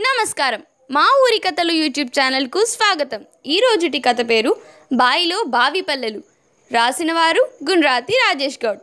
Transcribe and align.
నమస్కారం. 0.00 0.62
మా 0.90 1.00
ఊరి 1.00 1.38
కథలు 1.38 1.72
యూట్యూబ్ 1.72 2.08
ఛానల్కు 2.08 2.64
స్వాగతం. 2.64 3.24
ఈ 3.46 3.58
రోజుటి 3.58 3.98
కథ 3.98 4.16
పేరు 4.30 4.56
బాయిలో 4.92 5.44
బావి 5.48 5.80
పల్లెలు. 5.80 6.18
రాసిన 6.72 7.12
వారు 7.12 7.48
గుండ్రాతి 7.70 8.12
రాజేష్ 8.12 8.58
గౌడ్. 8.64 8.80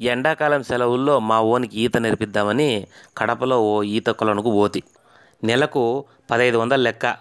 ఎండాకాలం 0.00 0.62
సెలవుల్లో 0.62 1.18
మా 1.18 1.40
ఓనికి 1.40 1.80
ఈత 1.80 1.96
నేర్పిద్దామని 1.96 2.86
కడపలో 3.18 3.62
ఓ 3.62 3.82
ఈత 3.82 4.06
కొలనుకు 4.06 4.50
పోతి. 4.50 4.82
నెలకు 5.44 6.04
పదహైదు 6.30 6.56
వందల 6.56 6.76
లెక్క. 6.76 7.16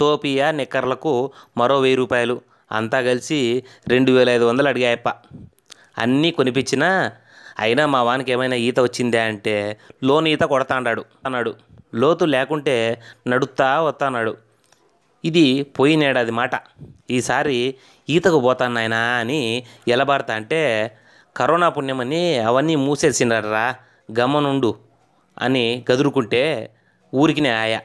టోపియా 0.00 0.50
నిక్కర్లకు 0.50 1.30
మరో 1.56 1.80
వెయ్యి 1.80 1.96
రూపాయలు. 1.96 2.40
అంతా 2.72 3.00
కలిసి 3.00 3.64
రెండు 3.88 4.12
వేల 4.12 4.30
ఐదు 4.30 4.44
వందలు 4.44 4.68
అడిగాయప్ప. 4.68 5.08
అన్నీ 5.98 6.30
కొనిపించినా 6.30 7.12
అయినా 7.58 7.86
మా 7.86 8.02
వానికి 8.02 8.32
ఏమైనా 8.32 8.56
ఈత 8.56 8.80
వచ్చిందే 8.80 9.20
అంటే 9.20 9.80
లోన్ 10.04 10.28
ఈత 10.28 10.40
కొడతాండాడు. 10.40 11.04
అన్నాడు. 11.24 11.73
లోతు 11.94 12.24
లేకుంటే 12.24 13.02
నడుత్తా 13.26 13.80
వస్తాన్నాడు 13.80 14.36
ఇది 15.24 15.62
పోయినేడాది 15.62 16.30
మాట. 16.30 16.50
ఈసారి 17.10 17.74
ఈతకు 18.08 18.40
పోతాను 18.40 18.74
నాయనా 18.74 18.98
అని 18.98 19.62
ఎలబారతా 19.88 20.34
అంటే 20.34 20.60
కరోనా 21.36 21.68
పుణ్యమని 21.68 22.38
అవన్నీ 22.38 22.76
మూసేసినారా 22.76 23.74
గమ్మనుండు 24.20 24.74
అని 25.38 25.84
గదురుకుంటే 25.92 26.74
ఊరికినే 27.14 27.50
ఆయా. 27.50 27.80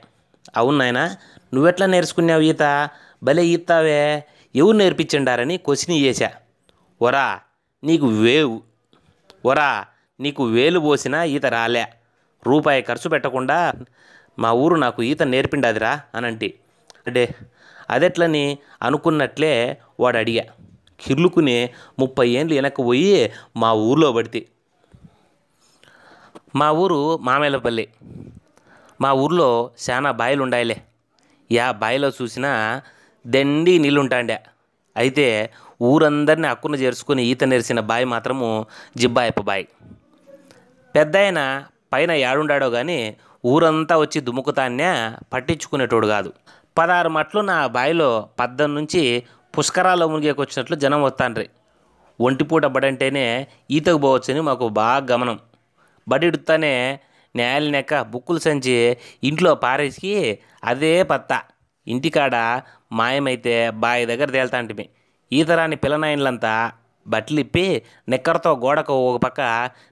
అవును 0.57 0.77
నాయనా 0.77 1.15
నువ్వెట్లా 1.53 1.85
నేర్చుకున్నావు 1.85 2.41
ఈత? 2.41 2.89
భలే 3.23 3.45
ఈతావే 3.45 4.23
ఎవరు 4.55 4.77
నేర్పించండారని 4.77 5.57
క్వశ్చన్ 5.57 5.97
చేశా. 5.97 6.31
ఒరా 7.01 7.39
నీకు 7.83 8.05
వేవు. 8.05 8.61
ఒరా 9.45 9.85
నీకు 10.19 10.43
వేలు 10.43 10.79
పోసినా 10.79 11.23
ఈత 11.23 11.45
రాలే. 11.45 11.85
రూపాయి 12.45 12.81
ఖర్చు 12.81 13.09
పెట్టకుండా 13.09 13.57
మా 14.37 14.51
ఊరు 14.63 14.75
నాకు 14.75 15.03
ఈత 15.03 15.23
నేర్పిండాదిరా 15.23 16.01
అనంటి 16.15 16.49
అంటే. 17.07 17.23
అదెట్లని 17.89 18.45
అనుకున్నట్లే 18.83 19.53
వాడు 19.99 20.17
అడిగా 20.17 20.43
కిర్లుకుని 20.99 21.57
ముప్పై 21.99 22.29
ఏండ్లు 22.29 22.55
వెనక్కి 22.55 22.81
పోయి 22.83 23.11
మా 23.57 23.71
ఊర్లో 23.89 24.11
పడితే. 24.11 24.41
మా 26.55 26.71
ఊరు 26.71 26.99
మామేలపల్లి. 27.21 27.85
మా 28.99 29.11
ఊర్లో 29.13 29.49
చాలా 29.85 30.11
బాయిలు 30.11 30.41
ఉండాయిలే 30.43 30.77
యా 31.49 31.71
బాయిలో 31.71 32.09
చూసినా 32.21 32.51
దండి 33.25 33.79
నీళ్ళుంటాండే 33.79 34.37
అయితే 34.95 35.25
ఊరందరినీ 35.81 36.47
అక్కున 36.47 36.75
చేర్చుకుని 36.75 37.23
ఈత 37.23 37.43
నేర్చిన 37.43 37.79
బాయి 37.79 38.05
మాత్రము 38.05 38.47
జిబ్బాయప్ప 38.97 39.41
బాయి. 39.41 39.65
పెద్ద 40.95 41.17
ఆయన 41.17 41.39
పైన 41.93 42.11
ఏడుండాడో 42.11 42.69
కానీ 42.69 43.17
ఊరంతా 43.45 43.97
వచ్చి 43.97 44.21
దుముకుతాన్నే 44.21 45.11
పట్టించుకునేటోడు 45.33 46.07
కాదు. 46.07 46.33
పదహారు 46.77 47.09
మట్లు 47.09 47.41
నా 47.41 47.67
బాయిలో 47.67 48.29
పద్దం 48.39 48.75
నుంచి 48.75 49.23
పుష్కరాల్లో 49.57 50.07
మునిగేకొచ్చినట్లు 50.07 50.75
జనం 50.75 51.03
వస్తాండ్రి 51.03 51.49
ఒంటిపూట 52.21 52.65
బడంటేనే 52.65 53.47
ఈతకు 53.71 53.97
పోవచ్చని 53.97 54.41
మాకు 54.41 54.69
బాగా 54.69 55.05
గమనం. 55.11 55.39
బడిడుతానే 56.07 56.99
నేల 57.35 57.69
నెక్క 57.69 58.01
బుక్కులు 58.01 58.39
సంచి 58.39 58.97
ఇంట్లో 59.23 59.55
పారేసి 59.55 60.39
అదే 60.63 61.03
పత్త. 61.03 61.41
ఇంటికాడ 61.87 62.61
మాయమైతే 62.91 63.69
బావి 63.69 64.05
దగ్గర 64.05 64.29
తేల్తాంటిమి. 64.29 64.89
ఈతరాని 65.33 65.75
పిల్లనాయన్లంతా 65.75 66.71
బట్టలిప్పి 67.07 67.81
నిక్కరతో 68.09 68.51
గోడకు 68.55 68.93
ఒక 68.93 69.21
పక్క 69.21 69.41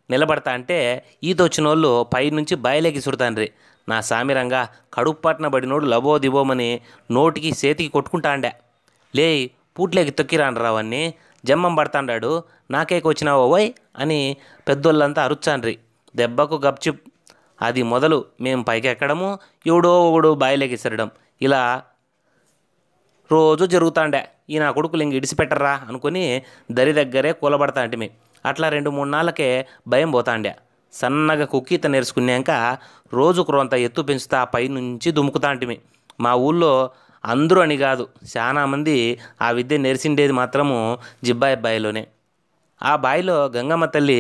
నిలబడతా 0.09 0.52
అంటే 0.52 1.05
ఈత 1.23 1.41
వచ్చిన 1.41 1.67
వాళ్ళు 1.67 2.03
పైనుంచి 2.13 2.55
బయలేకి 2.55 3.02
సుడతాండ్రి. 3.02 3.52
నా 3.89 4.02
సామిరంగా 4.02 4.67
కడుపు 4.94 5.22
పట్టిన 5.22 5.47
పడినోడు 5.47 5.85
లబో 5.85 6.17
దిబోమని 6.17 6.81
నోటికి 7.11 7.52
చేతికి 7.66 7.89
కొట్టుకుంటాండే. 7.89 8.52
లే 9.16 9.52
పూట్లేకి 9.80 10.11
తొక్కిరాండ్రా 10.11 10.69
అవన్నీ 10.69 11.13
జమ్మం 11.45 11.75
పడతాండాడు. 11.75 12.44
నాకేకి 12.72 13.07
వచ్చినావో 13.07 13.47
ఓయ్ 13.47 13.72
అని 13.97 14.38
పెద్దోళ్ళంతా 14.67 15.23
అరుచాండ్రి 15.23 15.78
దెబ్బకు 16.16 16.56
గప్చిప్. 16.56 17.01
అది 17.62 17.84
మొదలు 17.84 18.25
మేము 18.41 18.63
పైకి 18.63 18.88
ఎక్కడము 18.88 19.40
ఎవడో 19.66 20.12
ఒకడు 20.12 20.34
బాయిలేకి 20.34 20.78
సరడం. 20.78 21.12
ఇలా 21.41 21.81
రోజు 23.31 23.66
జరుగుతాండే. 23.66 24.28
ఈ 24.50 24.58
నా 24.58 24.72
కొడుకులు 24.72 25.03
ఇంక 25.03 25.13
ఇడిసిపెట్టరా 25.13 25.74
అనుకుని 25.88 26.24
దరి 26.72 26.94
దగ్గరే 26.94 27.31
కూలబడతాంటిమి 27.31 28.08
అట్లా 28.46 28.69
రెండు 28.69 28.90
మూడు 28.90 29.09
నాళ్ళకే 29.09 29.50
భయం 29.88 30.12
పోతాండే 30.12 30.53
సన్నగా 30.94 31.46
కుక్కీత 31.46 31.88
నేర్చుకున్నాక 31.88 32.52
రోజు 33.13 33.41
క్రొంత 33.41 33.74
ఎత్తు 33.74 34.02
పెంచుతా 34.02 34.44
పై 34.44 34.68
నుంచి 34.68 35.12
మా 36.22 36.34
ఊళ్ళో 36.34 36.72
అందరూ 37.24 37.62
అని 37.62 37.78
కాదు 37.78 38.08
చాలామంది 38.38 38.96
ఆ 39.41 39.52
విద్య 39.52 39.78
నేర్చిండేది 39.78 40.31
మాత్రము 40.31 40.78
జిబ్బాయి 41.24 41.56
బాయిలోనే 41.56 42.03
ఆ 42.81 42.96
బాయిలో 42.96 43.47
గంగమ్మ 43.47 43.85
తల్లి 43.85 44.19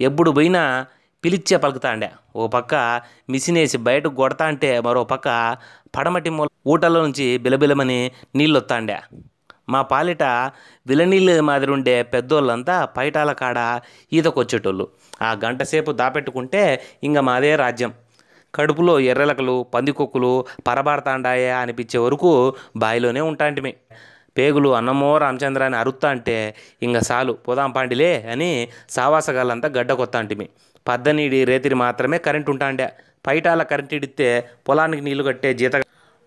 ఎప్పుడు 0.00 0.30
పోయినా 0.30 0.62
పిలిచే 1.24 1.56
పలుకుతాండే 1.56 2.08
ఓ 2.34 2.44
పక్క 2.46 2.74
మిసినేసి 3.30 3.78
బయటకు 3.88 4.14
కొడతా 4.14 4.44
అంటే 4.44 4.70
మరో 4.80 5.02
పక్క 5.04 5.28
పడమటి 5.94 6.30
మూల 6.30 6.48
ఊటలో 6.66 6.98
నుంచి 7.02 7.26
బిలబిలమని 7.38 8.00
నీళ్ళొత్తాండే 8.36 8.96
మా 9.68 9.80
పాలిట 9.82 10.24
విలనీళ్ళ 10.86 11.40
మాదిరి 11.40 11.72
ఉండే 11.72 12.02
పెద్దోళ్ళంతా 12.12 12.76
పైటాల 12.96 13.30
కాడ 13.32 13.58
ఈతకొచ్చేటోళ్ళు. 14.12 14.84
ఆ 15.22 15.30
గంట 15.44 15.62
సేపు 15.62 15.90
దాపెట్టుకుంటే 15.92 16.62
ఇంక 17.04 17.18
మాదే 17.28 17.52
రాజ్యం. 17.56 17.92
కడుపులో 18.54 18.94
ఎర్రలకలు 19.10 19.56
పందికొక్కులు 19.74 20.32
పరబారతాండాయా 20.66 21.54
అనిపించే 21.60 21.98
వరకు 21.98 22.30
బాయిలోనే 22.76 23.20
ఉంటాంటిమి 23.20 23.72
పేగులు 24.36 24.68
అన్నమో 24.70 25.18
రామచంద్ర 25.18 25.62
అని 25.62 25.76
అరుత్తా 25.76 26.08
అంటే 26.10 26.36
ఇంక 26.82 26.98
సాలు 27.00 27.32
పోదాం 27.46 27.70
పాండిలే 27.72 28.12
అని 28.32 28.50
సావాసగాళ్ళంతా 28.88 29.68
గడ్డకొత్తాంటిమి 29.68 30.46
పద్దనీడి 30.86 31.44
రేతిరి 31.44 31.76
మాత్రమే 31.76 32.18
కరెంట్ 32.18 32.50
ఉంటాండే. 32.50 32.86
పైటాల 33.26 33.62
కరెంట్ 33.62 33.94
ఇడితే 33.94 34.28
పొలానికి 34.68 35.02
నీళ్ళు 35.02 35.24
కట్టే 35.24 35.50
జీత 35.54 35.74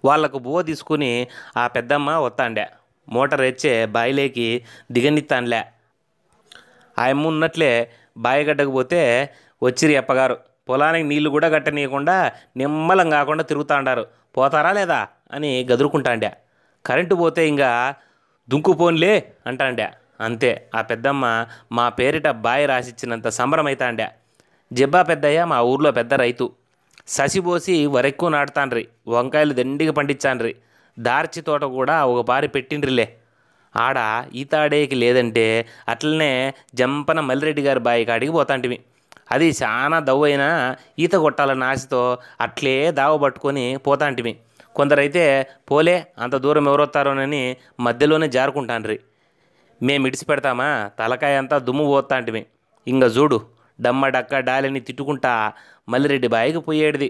వాళ్ళకు 0.03 0.37
బువ్వ 0.39 0.61
తీసుకుని 0.61 1.11
ఆ 1.57 1.67
పెద్దమ్మ 1.67 2.09
వత్తాండే. 2.25 2.65
మోటార్ 3.07 3.41
ఎచ్చే 3.41 3.85
బాయిలేకి 3.95 4.47
దిగనిత్తాన్లే. 4.91 5.61
ఆయమ్మ 6.97 7.27
ఉన్నట్లే 7.27 7.71
బాయిగడ్డకు 8.17 8.71
పోతే 8.71 9.01
వచ్చిరి 9.61 9.95
అప్పగారు. 9.97 10.35
పొలానికి 10.69 11.07
నీళ్ళు 11.07 11.29
కూడా 11.29 11.49
కట్టనీయకుండా 11.49 12.15
నిమ్మలం 12.57 13.09
కాకుండా 13.09 13.43
తిరుగుతాండారు. 13.43 14.03
పోతారా 14.37 14.71
లేదా 14.71 14.99
అని 15.31 15.65
గదురుకుంటాండే. 15.71 16.31
కరెంటు 16.85 17.15
పోతే 17.15 17.47
ఇంకా 17.47 17.69
దుంకుపోన్లే 18.49 19.13
అంటాండే. 19.47 19.87
అంతే. 20.19 20.51
ఆ 20.75 20.81
పెద్దమ్మ 20.81 21.25
మా 21.71 21.89
పేరిట 21.89 22.27
బాయి 22.45 22.65
రాసిచ్చినంత 22.65 23.27
సంబరమైతాండే. 23.29 24.07
జబ్బా 24.71 25.01
పెద్దయ్య 25.01 25.45
మా 25.45 25.61
ఊర్లో 25.61 25.91
పెద్ద 25.91 26.13
రైతు. 26.13 26.45
ససిపోసి 27.07 27.85
వరెక్కువ 27.85 28.29
నాటుతాండ్రి. 28.29 28.87
వంకాయలు 29.07 29.53
దండిగా 29.53 29.91
పండించాండ్రి 29.91 30.55
దార్చి 30.99 31.41
తోట 31.41 31.63
కూడా 31.63 32.05
ఒక 32.05 32.25
పారి 32.25 32.47
పెట్టిండ్రిలే. 32.47 33.17
ఆడ 33.75 33.97
ఈతాడేకి 34.35 34.95
లేదంటే 34.95 35.65
అట్లనే 35.87 36.53
జంపన 36.75 37.19
మల్లిరెడ్డి 37.19 37.61
గారి 37.61 37.79
బాయి 37.79 38.05
కాడికి 38.05 38.31
పోతాంటివి 38.31 38.79
అది 39.31 39.47
చాలా 39.63 39.99
దవ్వైనా 39.99 40.47
ఈత 40.99 41.15
కొట్టాలన్న 41.15 41.63
ఆశతో 41.63 42.17
అట్లే 42.41 42.91
దావ 42.91 43.17
పట్టుకొని 43.17 43.77
పోతాంటివి 43.77 44.33
కొందరైతే 44.75 45.47
పోలే 45.71 46.07
అంత 46.19 46.35
దూరం 46.35 46.67
ఎవరొస్తారోనని 46.67 47.57
మధ్యలోనే 47.79 48.27
జారుకుంటాండ్రి. 48.27 48.99
మేము 49.81 50.07
ఇడిచి 50.07 50.25
పెడతామా? 50.25 50.91
తలకాయ 50.99 51.35
అంతా 51.37 51.57
దుమ్ము 51.57 51.85
పోతాంటివి 51.85 52.45
ఇంకా 52.87 53.07
చూడు 53.07 53.54
డమ్మడక్క 53.79 54.39
డాలిని 54.49 54.79
తిట్టుకుంటా 54.79 55.33
మల్లిరెడ్డి 55.89 56.27
బాయికి 56.27 56.61
పోయేడిది. 56.67 57.09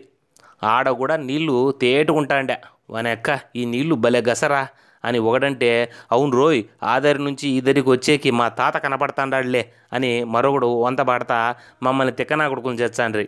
ఆడ 0.74 0.88
కూడా 1.02 1.16
నీళ్ళు 1.28 1.56
తేటుకుంటాండే. 1.82 2.58
వనెక్క 2.92 3.28
ఈ 3.56 3.62
నీళ్ళు 3.66 3.96
భలే 3.96 4.22
గసరా 4.30 4.62
అని 5.04 5.20
ఒకడంటే 5.20 5.70
అవును 6.12 6.34
రోయ్ 6.40 6.60
ఆదరి 6.94 7.20
నుంచి 7.20 7.48
ఇద్దరికి 7.50 7.90
వచ్చేకి 7.90 8.30
మా 8.32 8.48
తాత 8.60 8.76
కనపడతాండాడులే 8.78 9.64
అని 9.94 10.12
మరొకడు 10.34 10.68
వంత 10.86 11.02
పాడతా 11.02 11.40
మమ్మల్ని 11.84 12.14
తిక్కనా 12.20 12.46
కొడుకుని 12.50 12.80
చేస్తాండ్రి. 12.80 13.26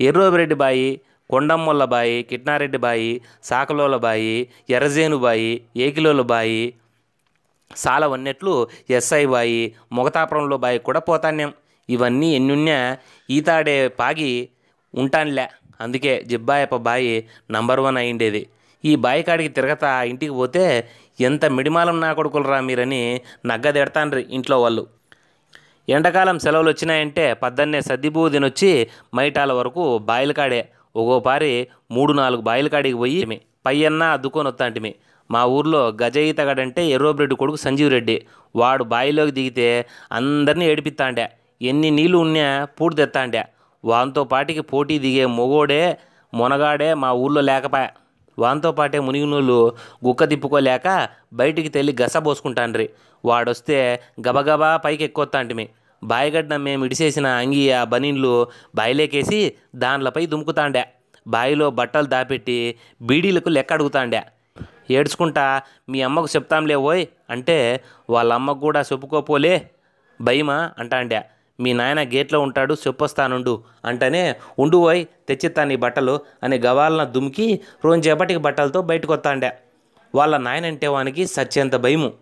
ఎర్రోబిరెడ్డి 0.00 0.54
బాయి 0.54 0.88
కొండమ్మొల్ల 1.30 1.84
బాయి 1.94 2.16
కిట్నారెడ్డి 2.30 2.78
బాయి 2.78 3.10
సాకలోల 3.42 3.96
బాయి 4.06 4.34
ఎర్రజేను 4.70 5.16
బాయి 5.18 5.50
ఏకిలోల 5.76 6.22
బాయి 6.32 6.60
సాల 7.70 8.04
వన్నెట్లు 8.06 8.54
ఎస్ఐ 8.90 9.22
బాయి 9.26 9.62
మొగతాపురంలో 9.92 10.56
బాయి 10.56 10.78
కూడా 10.78 11.00
పోతాన్యం 11.08 11.50
ఇవన్నీ 11.88 12.28
ఎన్నున్నా 12.38 12.78
ఈతాడే 13.28 13.76
పాగి 14.00 14.32
ఉంటానులే. 14.94 15.46
అందుకే 15.84 16.12
జిబ్బాయప్ప 16.30 16.76
బాయి 16.88 17.14
నంబర్ 17.54 17.80
వన్ 17.86 17.98
అయిండేది 18.02 18.42
ఈ 18.84 18.92
బాయి 19.04 19.22
కాడికి 19.28 19.50
తిరగతా 19.56 19.90
ఇంటికి 20.10 20.34
పోతే 20.40 20.64
ఎంత 21.28 21.44
మిడిమాలం 21.56 21.96
నా 22.04 22.10
కొడుకులరా 22.18 22.58
మీరని 22.68 23.02
నగ్గదెడతాండ్రి 23.50 24.22
ఇంట్లో 24.36 24.56
వాళ్ళు. 24.62 24.84
ఎండాకాలం 25.88 26.36
సెలవులు 26.44 26.68
వచ్చినాయంటే 26.72 27.24
పద్దన్నే 27.42 27.80
సద్దిబువ్వు 27.88 28.30
తినొచ్చి 28.34 28.70
మైటాల 29.16 29.52
వరకు 29.58 29.84
బాయిల 30.08 30.32
కాడే 30.38 30.62
ఒక్కోపారి 31.00 31.52
మూడు 31.96 32.12
నాలుగు 32.20 32.42
బాయిల 32.48 32.68
కాడికి 32.74 32.98
పోయి 33.02 33.20
పయ్యన్న 33.66 34.02
అద్దుకొని 34.16 34.48
వస్తాంటిమి 34.50 34.92
మా 35.30 35.42
ఊర్లో 35.56 35.82
గజ 36.02 36.16
ఈతగాడంటే 36.30 36.82
ఎర్రోబ్రెడ్డి 36.96 37.36
కొడుకు 37.40 37.58
సంజీవ్ 37.64 37.90
రెడ్డి. 37.94 38.16
వాడు 38.54 38.84
బాయిలోకి 38.92 39.32
దిగితే 39.38 39.68
అందరినీ 40.18 40.64
ఏడిపిస్తాండే 40.72 41.26
ఎన్ని 41.60 41.90
నీళ్ళు 41.90 42.18
ఉన్నా 42.18 42.64
పూడి 42.64 42.96
తెత్తాండే 42.96 43.42
వాంతో 43.84 44.24
పాటికి 44.24 44.60
పోటీ 44.60 44.98
దిగే 44.98 45.26
మొగోడే 45.38 45.82
మొనగాడే 46.34 46.94
మా 46.94 47.12
ఊర్లో 47.12 47.40
లేకపాయ 47.40 47.86
వాంతో 48.38 48.72
పాటే 48.72 48.98
మునిగినోళ్ళు 48.98 49.58
గుక్క 50.06 50.24
తిప్పుకోలేక 50.30 51.08
బయటికి 51.32 51.68
తెల్లి 51.68 51.92
గసబోసుకుంటాండ్రి 52.00 52.86
వాడొస్తే 53.24 53.78
గబగబా 54.28 54.76
పైకి 54.76 55.04
ఎక్కువత్తాంటిమి 55.04 55.66
బాయిగడ్డ 56.02 56.54
మేము 56.54 56.84
ఇడిసేసిన 56.84 57.26
అంగి 57.26 57.72
ఆ 57.72 57.84
బనీన్లు 57.84 58.32
బాయిలేకేసి 58.74 59.38
దాంట్లపై 59.76 60.26
దుముకుతాండే. 60.26 60.82
బాయిలో 61.28 61.70
బట్టలు 61.70 62.06
దాపెట్టి 62.06 62.58
బీడీలకు 63.02 63.48
లెక్క 63.48 63.72
అడుగుతాండే. 63.72 64.20
ఏడ్చుకుంటా 64.90 65.46
మీ 65.88 66.02
అమ్మకు 66.02 66.28
చెప్తాంలే 66.36 66.74
ఓయ్ 66.74 67.06
అంటే 67.30 67.56
వాళ్ళ 68.10 68.30
అమ్మకు 68.32 68.60
కూడా 68.60 68.80
చెప్పుకోపోలే 68.80 69.54
భయమా 70.20 70.58
అంటాండే. 70.78 71.20
మీ 71.60 71.72
నాయన 71.72 72.02
గేట్లో 72.02 72.40
ఉంటాడు 72.40 72.74
చెప్పొస్తానుండు. 72.74 73.62
అంటేనే 73.84 74.36
ఉండు 74.58 74.76
పోయి 74.76 75.08
తెచ్చిత్తా 75.28 75.64
నీ 75.64 75.76
బట్టలు 75.76 76.20
అని 76.42 76.58
గవాలన 76.58 77.04
దుమికి 77.04 77.60
రోజేపటికి 77.84 78.40
బట్టలతో 78.40 78.82
బయటకు 78.82 79.12
వస్తాండే 79.12 79.52
వాళ్ళ 80.14 80.36
నాయనంటే 80.36 80.86
వానికి 80.86 81.26
సత్యంత 81.26 81.76
భయము. 81.76 82.12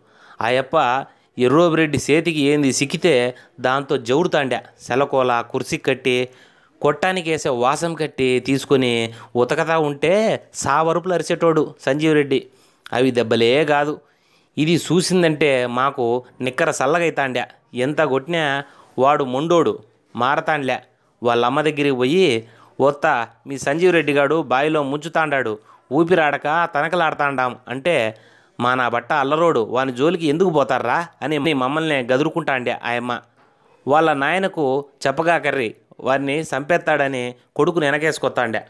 ఆయప్ప 0.40 1.06
ఎర్రోబిరెడ్డి 1.38 1.98
చేతికి 2.10 2.40
ఏంది 2.40 2.72
సిక్కితే 2.72 3.34
దాంతో 3.60 3.96
జవుడుతాండే. 3.96 4.60
సెలకోల 4.81 5.44
కుర్సీ 5.50 5.76
కట్టి 5.76 6.28
కొట్టానికి 6.81 7.31
వేసే 7.31 7.48
వాసం 7.48 7.94
కట్టి 7.94 8.40
తీసుకొని 8.46 9.14
ఉతకతా 9.36 9.78
ఉంటే 9.78 10.14
సావరుపులు 10.54 11.14
అరిచేటోడు 11.14 11.75
సంజీవరెడ్డి. 11.81 12.46
అవి 12.92 13.10
దెబ్బలే 13.10 13.64
కాదు. 13.64 14.00
ఇది 14.58 14.75
చూసిందంటే 14.76 15.66
మాకు 15.66 16.25
నిక్కర 16.40 16.70
సల్లగైతాండే. 16.70 17.44
ఎంత 17.75 18.02
కొట్టినా 18.02 18.64
వాడు 18.99 19.25
మొండోడు 19.25 19.79
మారతాన్లే. 20.17 20.82
వాళ్ళ 21.23 21.46
అమ్మ 21.46 21.61
దగ్గరికి 21.61 21.91
పోయి 21.91 22.49
ఒత్త 22.81 23.29
మీ 23.46 23.58
సంజీవ్ 23.58 23.93
రెడ్డి 23.93 24.12
గాడు 24.12 24.43
బావిలో 24.43 24.82
ముంచుతాండాడు. 24.82 25.58
ఊపిరాడక 25.93 26.69
తనకలాడతాండాం. 26.75 27.56
అంటే 27.69 27.94
మా 28.61 28.75
నా 28.75 28.88
బట్ట 28.88 29.12
అల్లరోడు 29.12 29.61
వాని 29.61 29.93
జోలికి 29.93 30.26
ఎందుకు 30.26 30.50
పోతారా 30.50 31.06
అని 31.23 31.55
మమ్మల్ని 31.55 31.99
గదురుకుంటాండే 32.12 32.73
ఆయమ్మ. 32.85 33.20
వాళ్ళ 33.88 34.12
నాయనకు 34.12 34.85
చెప్పగా 35.06 35.38
కర్రీ 35.38 35.75
వారిని 36.00 36.37
చంపేస్తాడని 36.43 37.35
కొడుకుని 37.56 37.85
వెనకేసుకొస్తాండే 37.87 38.62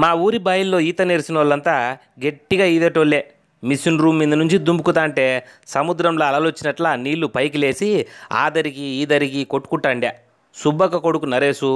మా 0.00 0.12
ఊరి 0.14 0.38
బాయిల్లో 0.38 0.80
ఈత 0.80 1.02
నేర్చిన 1.02 1.36
వాళ్ళంతా 1.38 1.96
గట్టిగా 2.26 2.64
ఈదేటోళ్ళే. 2.64 3.20
మిషన్ 3.62 3.98
రూమ్ 3.98 4.18
మీద 4.18 4.34
నుంచి 4.34 4.58
దుంపుకుతా 4.58 5.02
అంటే 5.02 5.26
సముద్రంలో 5.66 6.24
అలలు 6.24 6.48
వచ్చినట్ల 6.48 6.94
నీళ్ళు 6.94 7.26
పైకి 7.26 7.58
లేచి 7.58 8.06
ఆదరికి 8.32 8.84
ఈదరికి 9.02 9.44
కొట్టుకుంటాండే 9.44 10.10
సుబ్బక్క 10.56 10.96
కొడుకు 10.96 11.26
నరేసు 11.26 11.70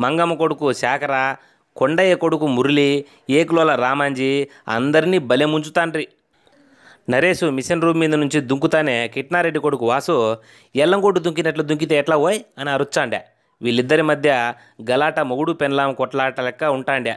మంగమ్మ 0.00 0.34
కొడుకు 0.34 0.72
శాఖర 0.72 1.14
కొండయ్య 1.76 2.14
కొడుకు 2.14 2.46
మురళి 2.46 3.04
ఏకులోల 3.30 3.74
రామాంజీ 3.74 4.48
అందరినీ 4.68 5.18
బలే 5.18 5.44
ముంచుతాండ్రి. 5.44 6.08
నరేసు 7.10 7.46
మిషన్ 7.46 7.82
రూమ్ 7.82 8.00
మీద 8.00 8.14
నుంచి 8.14 8.40
దుంకుతానే 8.40 9.08
కిట్నారెడ్డి 9.08 9.60
కొడుకు 9.60 9.86
వాసు 9.86 10.16
ఎల్లంగొడ్డు 10.76 11.20
దుంకినట్లు 11.20 11.62
దుంకితే 11.62 11.94
ఎట్లా 11.98 12.16
ఓయ్ 12.16 12.40
అని 12.58 12.70
అరుచాండే 12.70 13.20
వీళ్ళిద్దరి 13.62 14.02
మధ్య 14.02 14.30
గలాట 14.90 15.20
మొగుడు 15.20 15.52
పెన్లాం 15.52 15.94
కొట్లాట 15.94 16.40
లెక్క 16.40 16.64
ఉంటాండే 16.76 17.14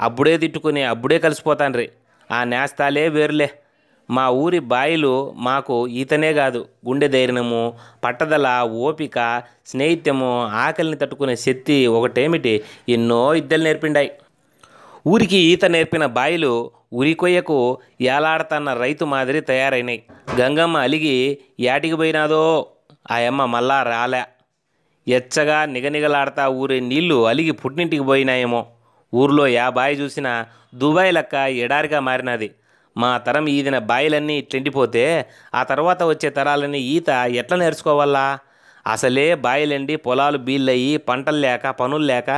అప్పుడే 0.00 0.38
తిట్టుకుని 0.38 0.82
అప్పుడే 0.82 1.18
కలిసిపోతాండ్రి. 1.18 1.88
ఆ 2.32 2.44
నేస్తాలే 2.44 3.08
వేరులే. 3.08 3.48
మా 4.10 4.28
ఊరి 4.28 4.58
బాయిలు 4.58 5.32
మాకు 5.36 5.88
ఈతనే 5.88 6.32
కాదు 6.32 6.66
గుండె 6.86 7.08
ధైర్యము 7.08 7.74
పట్టదల 8.04 8.60
ఓపిక 8.62 9.42
స్నేహిత్యము 9.66 10.44
ఆకలిని 10.46 10.96
తట్టుకునే 10.96 11.36
శక్తి 11.36 11.86
ఒకటేమిటి? 11.86 12.62
ఎన్నో 12.88 13.34
ఇద్దలు 13.34 13.64
నేర్పిండాయి. 13.64 14.10
ఊరికి 15.06 15.36
ఈత 15.36 15.64
నేర్పిన 15.64 16.06
బాయిలు 16.06 16.70
ఉరికొయ్యకు 16.92 17.78
ఏలాడతన్న 18.00 18.74
రైతు 18.74 19.04
మాదిరి 19.04 19.40
తయారైనాయి. 19.40 20.02
గంగమ్మ 20.40 20.76
అలిగి 20.76 21.38
యాటికి 21.60 21.94
పోయినాదో? 21.94 22.66
ఆ 23.10 23.30
మళ్ళా 23.30 23.82
రాలే. 23.82 24.22
ఎచ్చగా 25.08 25.64
నిగనిగలాడతా 25.64 26.48
ఊరే 26.48 26.80
నీళ్ళు 26.80 27.26
అలిగి 27.26 27.50
పుట్టింటికి 27.50 28.02
పోయినాయేమో. 28.02 28.66
ఊర్లో 29.14 29.46
యా 29.46 29.68
బాయి 29.68 29.96
చూసినా 29.96 30.46
దుబాయ్ 30.74 31.14
లెక్క 31.14 31.34
ఎడారిగా 31.34 32.00
మారినది. 32.00 32.50
మా 32.96 33.18
తరం 33.18 33.46
ఈదిన 33.48 33.78
బాయిలన్నీ 33.90 34.34
ఇట్లెండిపోతే 34.38 35.04
ఆ 35.54 35.62
తర్వాత 35.62 36.02
వచ్చే 36.02 36.30
తరాలని 36.30 36.80
ఈత 36.94 37.08
ఎట్లా 37.40 37.56
నేర్చుకోవాలా? 37.56 38.26
అసలే 38.86 39.34
బాయిలండి 39.34 39.96
పొలాలు 39.96 40.38
బీళ్ళయి 40.38 40.96
పంటలు 41.08 41.36
లేక 41.36 41.66
పనులు 41.80 42.04
లేక 42.04 42.30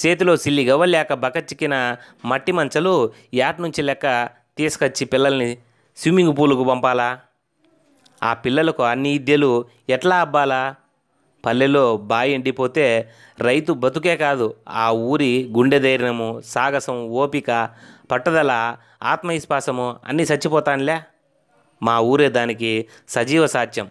చేతిలో 0.00 0.36
సిల్లి 0.36 0.64
లేక 0.86 1.12
బకచిక్కిన 1.24 1.74
మట్టి 2.24 2.52
మంచలు 2.52 2.94
యాట్ 3.34 3.60
నుంచి 3.60 3.82
లెక్క 3.82 4.06
తీసుకొచ్చి 4.58 5.04
పిల్లల్ని 5.04 5.50
స్విమ్మింగ్ 5.98 6.36
పూల్కు 6.38 6.64
పంపాలా? 6.64 7.08
ఆ 8.22 8.32
పిల్లలకు 8.44 8.82
అన్ని 8.82 9.10
ఇద్యలు 9.14 9.52
ఎట్లా 9.88 10.16
అబ్బాలా? 10.20 10.62
పల్లెలో 11.44 11.96
బాయి 11.96 12.32
ఎండిపోతే 12.32 13.10
రైతు 13.40 13.72
బతుకే 13.72 14.16
కాదు. 14.16 14.54
ఆ 14.68 14.90
ఊరి 14.90 15.52
గుండె 15.56 15.78
ధైర్యము 15.78 16.42
సాగసం 16.44 17.08
ఓపిక 17.08 17.68
పట్టుదల 18.10 18.76
ఆత్మవిశ్వాసము 19.02 19.96
అన్నీ 20.06 20.22
చచ్చిపోతానులే. 20.22 21.00
మా 21.82 22.00
ఊరే 22.00 22.28
దానికి 22.28 22.86
సజీవ 23.08 23.46
సాధ్యం. 23.46 23.90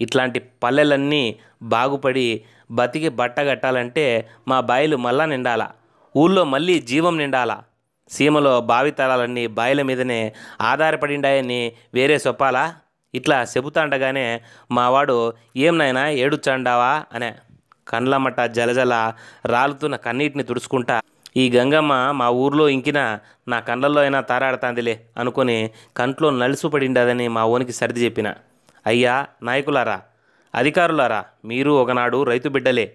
ఇట్లాంటి 0.00 0.38
పల్లెలన్నీ 0.62 1.38
బాగుపడి 1.62 2.44
బతికి 2.70 3.08
బట్టగట్టాలంటే 3.08 4.28
మా 4.48 4.60
బాయిలు 4.60 4.96
మళ్ళా 4.96 5.24
నిండాల. 5.24 5.68
ఊళ్ళో 6.16 6.44
మళ్ళీ 6.44 6.78
జీవం 6.78 7.18
నిండాల. 7.18 7.58
సీమలో 8.10 8.60
బావితలాలన్నీ 8.60 9.46
బాయిల 9.46 9.82
మీదనే 9.82 10.32
ఆధారపడిండాయని 10.60 11.72
వేరే 11.94 12.16
చెప్పాలా 12.16 12.74
ఇట్లా 13.14 13.38
చెబుతాండగానే 13.52 14.26
మావాడు 14.70 15.16
ఏం 15.56 15.74
నాయనా 15.78 16.04
ఏడుచాండావా 16.24 16.92
అనే 17.12 17.30
కండ్లమట 17.86 18.40
జలజల 18.56 18.94
రాలుతున్న 19.46 19.96
కన్నీటిని 19.96 20.44
తుడుచుకుంటా 20.48 20.96
ఈ 21.36 21.44
గంగమ్మ 21.56 21.92
మా 22.20 22.26
ఊర్లో 22.44 22.64
ఇంకిన 22.68 23.00
నా 23.48 23.58
కండ్లలో 23.68 24.00
అయినా 24.00 24.20
తారాడతాందిలే 24.30 24.94
అనుకొని 25.18 25.56
కంట్లో 25.96 26.28
నలుసుపడిండదని 26.42 27.26
మా 27.28 27.42
ఓనికి 27.54 27.72
సర్ది 27.72 28.00
చెప్పిన. 28.04 28.28
అయ్యా 28.86 29.14
నాయకులారా 29.42 29.98
అధికారులారా 30.54 31.20
మీరు 31.50 31.70
ఒకనాడు 31.82 32.18
రైతు 32.22 32.48
బిడ్డలే. 32.48 32.86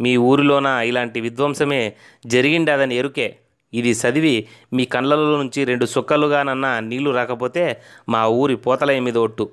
మీ 0.00 0.12
ఊరిలోన 0.30 0.68
ఇలాంటి 0.90 1.18
విధ్వంసమే 1.26 1.80
జరిగిండదని 2.26 2.94
ఎరుకే. 3.00 3.28
ఇది 3.74 3.92
చదివి 3.92 4.34
మీ 4.72 4.84
కళ్ళలో 4.84 5.36
నుంచి 5.36 5.64
రెండు 5.64 5.86
సుక్కలుగానన్నా 5.86 6.80
నీళ్ళు 6.80 7.10
రాకపోతే 7.10 7.64
మా 8.08 8.26
ఊరి 8.26 8.56
పోతల 8.56 8.98
మీద 8.98 9.18
ఒట్టు. 9.18 9.44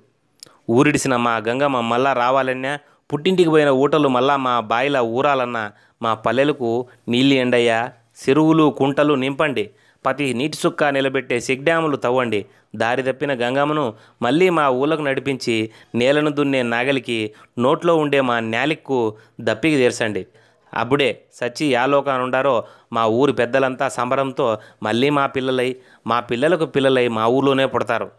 ఊరిడిసిన 0.69 1.15
మా 1.15 1.35
గంగమ్మ 1.38 1.79
మళ్ళా 1.91 2.13
రావాలన్నా 2.13 2.79
పుట్టింటికి 3.13 3.49
పోయిన 3.49 3.69
ఊటలు 3.83 4.07
మళ్ళా 4.07 4.38
మా 4.38 4.59
బాయిల 4.71 4.97
ఊరాలన్నా 4.97 5.63
మా 6.01 6.13
పల్లెలకు 6.13 6.69
నీళ్ళు 7.07 7.35
ఎండయ్యా. 7.35 7.79
చెరువులు 8.21 8.75
కుంటలు 8.77 9.13
నింపండి. 9.13 9.69
ప్రతి 10.05 10.33
నీటి 10.33 10.57
సుక్క 10.57 10.83
నిలబెట్టే 10.83 11.39
సిగ్ 11.39 11.63
డ్యాములు 11.63 11.97
తవ్వండి. 11.97 12.45
దారి 12.75 13.03
తప్పిన 13.03 13.31
గంగమ్మను 13.33 13.85
మళ్ళీ 14.21 14.49
మా 14.49 14.65
ఊళ్ళకు 14.81 15.01
నడిపించి 15.01 15.55
నేలను 15.95 16.31
దున్నే 16.31 16.61
నాగలికి 16.63 17.17
నోట్లో 17.59 17.95
ఉండే 17.95 18.21
మా 18.21 18.39
నేలిక్కు 18.53 18.99
దప్పికి 19.41 19.77
తీర్చండి 19.77 20.27
అప్పుడే 20.73 21.21
సచ్చి 21.33 21.73
యాలోకానుండారో 21.73 22.63
మా 22.93 23.05
ఊరి 23.05 23.33
పెద్దలంతా 23.33 23.89
సంబరంతో 23.89 24.57
మళ్ళీ 24.83 25.09
మా 25.09 25.25
పిల్లలై 25.25 25.75
మా 26.07 26.19
పిల్లలకు 26.19 26.65
పిల్లలై 26.65 27.07
మా 27.07 27.27
ఊర్లోనే 27.27 27.65
పుడతారు. 27.65 28.11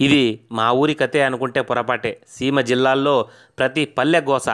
ఇది 0.00 0.40
మా 0.52 0.72
ఊరి 0.72 0.94
కథే 0.94 1.22
అనుకుంటే 1.22 1.62
పొరపాటే. 1.62 2.20
సీమ 2.28 2.60
జిల్లాల్లో 2.60 3.28
ప్రతి 3.58 3.84
పల్లె 3.84 4.20
గోస 4.20 4.48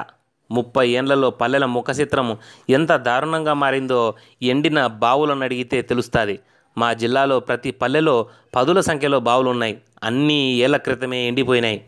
ముప్పై 0.51 0.89
ఏండ్లలో 0.89 1.31
పల్లెల 1.31 1.65
ముఖ 1.65 1.85
చిత్రం 2.01 2.37
ఎంత 2.71 2.93
దారుణంగా 2.93 3.55
మారిందో 3.55 4.15
ఎండిన 4.43 4.87
బావులను 4.87 5.43
అడిగితే 5.43 5.83
తెలుస్తుంది. 5.83 6.41
మా 6.79 6.93
జిల్లాలో 6.93 7.41
ప్రతి 7.41 7.71
పల్లెలో 7.71 8.27
పదుల 8.57 8.81
సంఖ్యలో 8.81 9.21
బావులు 9.21 9.51
ఉన్నాయి 9.51 9.81
అన్నీ 10.05 10.55
ఏళ్ళ 10.55 10.77
క్రితమే 10.77 11.29
ఎండిపోయినాయి. 11.29 11.85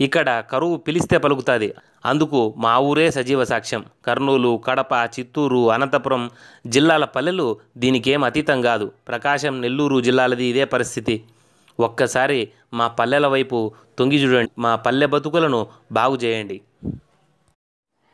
ఇక్కడ 0.00 0.28
కరువు 0.52 0.76
పిలిస్తే 0.76 1.18
పలుకుతుంది. 1.18 1.68
అందుకు 2.06 2.54
మా 2.64 2.78
ఊరే 2.78 3.10
సజీవ 3.10 3.44
సాక్ష్యం. 3.44 3.84
కర్నూలు 4.06 4.60
కడప 4.66 4.92
చిత్తూరు 5.14 5.70
అనంతపురం 5.70 6.30
జిల్లాల 6.66 7.04
పల్లెలు 7.04 7.46
దీనికేం 7.76 8.24
అతీతం 8.24 8.62
కాదు. 8.62 8.92
ప్రకాశం 9.08 9.60
నెల్లూరు 9.60 10.00
జిల్లాలది 10.00 10.44
ఇదే 10.44 10.64
పరిస్థితి. 10.64 11.16
ఒక్కసారి 11.78 12.40
మా 12.78 12.88
పల్లెల 12.98 13.26
వైపు 13.26 13.72
తొంగి 13.98 14.18
చూడండి. 14.24 14.50
మా 14.58 14.72
పల్లె 14.76 15.06
బతుకులను 15.06 15.66
బాగు 15.92 16.16
చేయండి. 16.24 16.58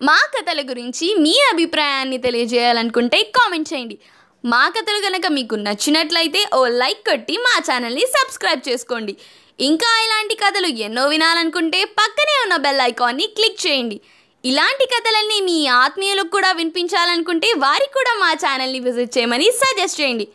మా 0.00 0.18
కథల 0.34 0.60
గురించి 0.70 1.06
మీ 1.24 1.34
అభిప్రాయాన్ని 1.52 2.18
తెలియజేయాలనుకుంటే 2.18 3.22
కామెంట్ 3.22 3.70
చేయండి. 3.72 3.98
మా 4.44 4.62
కథలు 4.74 5.00
కనుక 5.06 5.26
మీకు 5.38 5.54
నచ్చినట్లయితే 5.54 6.40
ఓ 6.58 6.66
లైక్ 6.82 7.02
కొట్టి 7.08 7.34
మా 7.46 7.54
ఛానల్ని 7.66 8.04
సబ్స్క్రైబ్ 8.16 8.62
చేసుకోండి. 8.68 9.14
ఇంకా 9.60 9.88
ఇలాంటి 10.04 10.34
కథలు 10.34 10.68
ఎన్నో 10.86 11.02
వినాలనుకుంటే 11.06 11.84
పక్కనే 11.98 12.34
ఉన్న 12.44 12.56
బెల్ 12.56 12.80
ఐకాన్ని 12.80 13.26
క్లిక్ 13.26 13.66
చేయండి. 13.66 13.96
ఇలాంటి 14.44 14.84
కథలన్నీ 14.86 15.40
మీ 15.40 15.66
ఆత్మీయులకు 15.66 16.30
కూడా 16.30 16.52
వినిపించాలనుకుంటే 16.52 17.48
వారికి 17.64 17.92
కూడా 17.92 18.12
మా 18.20 18.30
ఛానల్ని 18.34 18.80
విజిట్ 18.80 19.18
చేయమని 19.18 19.50
సజెస్ట్ 19.62 20.00
చేయండి. 20.00 20.26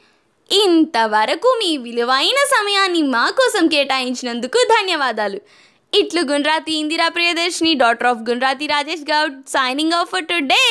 ఇంతవరకు 0.51 1.49
మీ 1.61 1.77
విలువైన 1.77 2.39
సమయాన్ని 2.55 3.01
మా 3.15 3.29
కోసం 3.29 3.67
కేటాయించినందుకు 3.67 4.59
ధన్యవాదాలు. 4.73 5.39
ఇట్లు 5.93 6.21
Gundrathi 6.21 6.73
Indira 6.73 7.07
Priyadarshini 7.07 7.73
daughter 7.73 8.07
of 8.07 8.23
Gundrathi 8.29 8.67
Rajesh 8.67 9.05
Goud 9.11 9.35
signing 9.47 9.93
off 9.93 10.09
for 10.09 10.25
today! 10.25 10.63